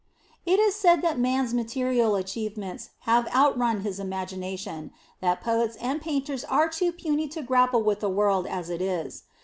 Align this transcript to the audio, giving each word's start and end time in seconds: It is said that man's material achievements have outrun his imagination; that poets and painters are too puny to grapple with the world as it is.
It 0.47 0.59
is 0.59 0.73
said 0.73 1.03
that 1.03 1.19
man's 1.19 1.53
material 1.53 2.15
achievements 2.15 2.89
have 3.01 3.27
outrun 3.27 3.81
his 3.81 3.99
imagination; 3.99 4.89
that 5.19 5.43
poets 5.43 5.75
and 5.75 6.01
painters 6.01 6.43
are 6.43 6.67
too 6.69 6.91
puny 6.91 7.27
to 7.27 7.43
grapple 7.43 7.83
with 7.83 7.99
the 7.99 8.09
world 8.09 8.47
as 8.47 8.71
it 8.71 8.81
is. 8.81 9.25